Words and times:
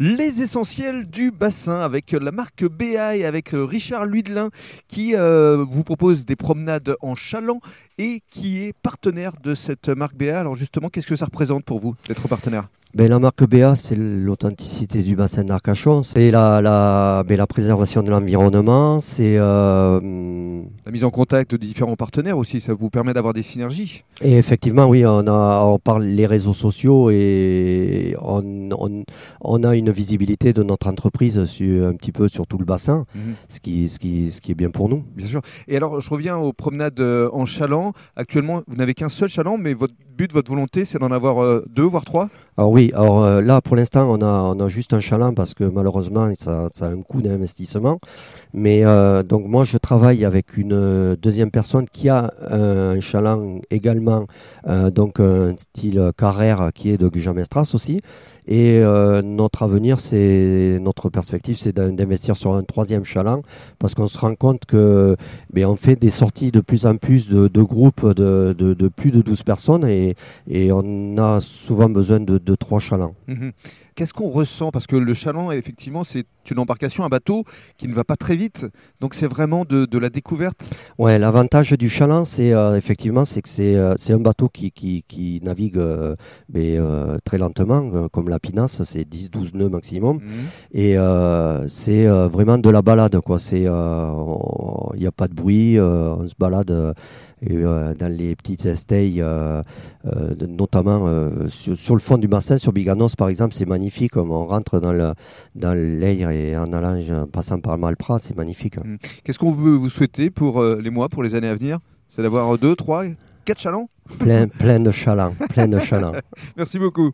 Les 0.00 0.42
essentiels 0.42 1.10
du 1.10 1.32
bassin 1.32 1.80
avec 1.80 2.12
la 2.12 2.30
marque 2.30 2.64
BA 2.64 3.16
et 3.16 3.24
avec 3.24 3.50
Richard 3.52 4.06
Luidelin 4.06 4.50
qui 4.86 5.16
euh, 5.16 5.64
vous 5.68 5.82
propose 5.82 6.24
des 6.24 6.36
promenades 6.36 6.94
en 7.00 7.16
chaland 7.16 7.60
et 7.98 8.22
qui 8.30 8.58
est 8.58 8.72
partenaire 8.80 9.32
de 9.42 9.56
cette 9.56 9.88
marque 9.88 10.14
BA. 10.16 10.38
Alors 10.38 10.54
justement, 10.54 10.88
qu'est-ce 10.88 11.08
que 11.08 11.16
ça 11.16 11.24
représente 11.24 11.64
pour 11.64 11.80
vous 11.80 11.96
d'être 12.06 12.28
partenaire? 12.28 12.68
Ben, 12.98 13.08
la 13.08 13.20
marque 13.20 13.48
BA, 13.48 13.76
c'est 13.76 13.94
l'authenticité 13.94 15.04
du 15.04 15.14
bassin 15.14 15.44
d'Arcachon, 15.44 16.02
c'est 16.02 16.32
la, 16.32 16.60
la, 16.60 17.22
ben, 17.24 17.36
la, 17.36 17.46
préservation 17.46 18.02
de 18.02 18.10
l'environnement, 18.10 18.98
c'est... 18.98 19.36
Euh, 19.38 20.00
la 20.84 20.90
mise 20.90 21.04
en 21.04 21.10
contact 21.10 21.52
de 21.52 21.58
différents 21.58 21.94
partenaires 21.94 22.36
aussi, 22.36 22.60
ça 22.60 22.74
vous 22.74 22.90
permet 22.90 23.14
d'avoir 23.14 23.34
des 23.34 23.42
synergies 23.42 24.02
Et 24.20 24.36
effectivement, 24.36 24.88
oui, 24.88 25.06
on, 25.06 25.28
a, 25.28 25.64
on 25.64 25.78
parle 25.78 26.06
les 26.06 26.26
réseaux 26.26 26.54
sociaux 26.54 27.08
et 27.12 28.16
on, 28.20 28.68
on, 28.76 29.04
on 29.42 29.62
a 29.62 29.76
une 29.76 29.92
visibilité 29.92 30.52
de 30.52 30.64
notre 30.64 30.88
entreprise 30.88 31.44
sur, 31.44 31.86
un 31.86 31.94
petit 31.94 32.10
peu 32.10 32.26
sur 32.26 32.48
tout 32.48 32.58
le 32.58 32.64
bassin, 32.64 33.06
mhm. 33.14 33.34
ce, 33.46 33.60
qui, 33.60 33.88
ce, 33.88 34.00
qui, 34.00 34.32
ce 34.32 34.40
qui 34.40 34.50
est 34.50 34.56
bien 34.56 34.70
pour 34.70 34.88
nous. 34.88 35.04
Bien 35.14 35.28
sûr. 35.28 35.42
Et 35.68 35.76
alors, 35.76 36.00
je 36.00 36.10
reviens 36.10 36.36
aux 36.36 36.52
promenades 36.52 36.98
euh, 36.98 37.30
en 37.32 37.44
chaland. 37.44 37.92
Actuellement, 38.16 38.62
vous 38.66 38.74
n'avez 38.74 38.94
qu'un 38.94 39.08
seul 39.08 39.28
chaland, 39.28 39.56
mais 39.56 39.72
votre 39.72 39.94
but, 40.18 40.32
votre 40.32 40.50
volonté, 40.50 40.84
c'est 40.84 40.98
d'en 40.98 41.12
avoir 41.12 41.42
euh, 41.44 41.64
deux, 41.70 41.84
voire 41.84 42.04
trois? 42.04 42.28
Alors 42.56 42.72
oui, 42.72 42.90
alors 42.92 43.22
euh, 43.22 43.40
là, 43.40 43.60
pour 43.60 43.76
l'instant, 43.76 44.10
on 44.10 44.20
a, 44.20 44.26
on 44.26 44.58
a 44.58 44.66
juste 44.66 44.92
un 44.92 44.98
chaland 44.98 45.32
parce 45.32 45.54
que 45.54 45.62
malheureusement, 45.62 46.28
ça, 46.36 46.66
ça 46.72 46.86
a 46.86 46.88
un 46.88 47.00
coût 47.02 47.22
d'investissement. 47.22 48.00
Mais 48.52 48.84
euh, 48.84 49.22
donc 49.22 49.46
moi, 49.46 49.64
je 49.64 49.78
travaille 49.78 50.24
avec 50.24 50.56
une 50.56 51.14
deuxième 51.14 51.52
personne 51.52 51.86
qui 51.86 52.08
a 52.08 52.32
un 52.50 52.98
chaland 52.98 53.60
également, 53.70 54.26
donc 54.66 55.20
un 55.20 55.54
style 55.56 56.10
carrère 56.16 56.70
qui 56.74 56.90
est 56.90 56.98
de 56.98 57.08
Gujan-Mestras 57.08 57.70
aussi. 57.74 58.00
Et 58.48 58.80
notre 59.22 59.62
avenir, 59.62 60.00
c'est 60.00 60.78
notre 60.80 61.10
perspective, 61.10 61.58
c'est 61.58 61.76
d'investir 61.76 62.34
sur 62.34 62.54
un 62.54 62.62
troisième 62.62 63.04
chaland 63.04 63.42
parce 63.78 63.94
qu'on 63.94 64.06
se 64.06 64.18
rend 64.18 64.34
compte 64.34 64.64
que 64.64 65.16
ben, 65.52 65.66
on 65.66 65.76
fait 65.76 65.96
des 65.96 66.10
sorties 66.10 66.50
de 66.50 66.60
plus 66.60 66.86
en 66.86 66.96
plus 66.96 67.28
de, 67.28 67.62
groupes 67.62 68.06
de, 68.06 68.54
de, 68.56 68.72
de, 68.72 68.88
plus 68.88 69.10
de 69.10 69.20
12 69.20 69.42
personnes 69.42 69.84
et 69.84 70.07
et, 70.48 70.72
on 70.72 71.16
a 71.18 71.40
souvent 71.40 71.88
besoin 71.88 72.20
de, 72.20 72.54
trois 72.54 72.80
chalands. 72.80 73.14
Mhm. 73.26 73.52
Qu'est-ce 73.94 74.12
qu'on 74.12 74.28
ressent? 74.28 74.70
Parce 74.70 74.86
que 74.86 74.94
le 74.94 75.12
chaland, 75.12 75.50
effectivement, 75.50 76.04
c'est 76.04 76.24
une 76.52 76.60
embarcation, 76.60 77.04
un 77.04 77.08
bateau 77.08 77.44
qui 77.76 77.88
ne 77.88 77.94
va 77.94 78.04
pas 78.04 78.14
très 78.14 78.36
vite. 78.36 78.66
Donc 79.00 79.14
c'est 79.14 79.26
vraiment 79.26 79.64
de, 79.64 79.98
la 79.98 80.08
découverte? 80.08 80.70
Ouais, 80.98 81.18
l'avantage 81.18 81.72
du 81.72 81.88
chaland, 81.88 82.24
c'est 82.24 82.52
euh, 82.52 82.76
effectivement, 82.76 83.24
c'est 83.24 83.42
que 83.42 83.48
c'est 83.48 83.74
euh, 83.74 83.96
un 84.08 84.18
bateau 84.18 84.48
qui, 84.48 84.70
qui, 84.70 85.40
navigue 85.42 85.78
euh, 85.78 86.14
mais, 86.52 86.78
très 87.24 87.38
lentement, 87.38 88.08
comme 88.08 88.28
la 88.28 88.38
pinasse, 88.38 88.82
c'est 88.84 89.02
10-12 89.02 89.56
nœuds 89.56 89.68
maximum. 89.68 90.18
Mhm. 90.18 90.22
Et 90.72 90.96
c'est 91.68 92.06
vraiment 92.06 92.58
de 92.58 92.70
la 92.70 92.82
balade, 92.82 93.18
quoi. 93.20 93.38
Il 93.50 93.62
n'y 93.62 95.06
a 95.06 95.12
pas 95.12 95.28
de 95.28 95.34
bruit, 95.34 95.80
on 95.80 96.26
se 96.26 96.34
balade 96.38 96.94
dans 97.42 98.16
les 98.16 98.36
petites 98.36 98.66
estais, 98.66 99.20
euh, 100.16 100.34
euh, 100.40 100.46
notamment 100.46 101.08
sur, 101.48 101.94
le 101.94 102.00
fond 102.00 102.18
du 102.18 102.28
bassin, 102.28 102.58
sur 102.58 102.72
Biganos 102.72 103.16
par 103.16 103.28
exemple, 103.28 103.54
c'est 103.54 103.66
magnifique. 103.66 104.16
On 104.16 104.46
rentre 104.46 104.80
dans 104.80 104.92
le 104.92 105.12
dans 105.54 105.74
l'air 105.74 106.30
et 106.30 106.56
en 106.56 106.72
allant, 106.72 107.00
en 107.22 107.26
passant 107.26 107.60
par 107.60 107.78
Malpras, 107.78 108.18
c'est 108.20 108.36
magnifique. 108.36 108.76
Mmh. 108.76 108.96
Qu'est-ce 109.24 109.38
qu'on 109.38 109.52
veut 109.52 109.74
vous 109.74 109.90
souhaiter 109.90 110.30
pour 110.30 110.62
les 110.62 110.90
mois, 110.90 111.08
pour 111.08 111.22
les 111.22 111.34
années 111.34 111.48
à 111.48 111.54
venir? 111.54 111.78
C'est 112.08 112.22
d'avoir 112.22 112.58
deux, 112.58 112.74
trois, 112.74 113.04
quatre 113.44 113.60
chalands? 113.60 113.88
Plein, 114.18 114.48
plein 114.48 114.78
de 114.78 114.90
chalands, 114.90 115.34
plein 115.50 115.68
de 115.68 115.78
chalands. 115.78 116.12
Merci 116.56 116.78
beaucoup. 116.78 117.12